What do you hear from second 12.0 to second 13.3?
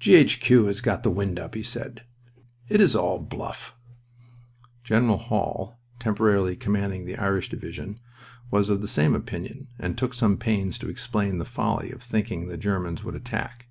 thinking the Germans would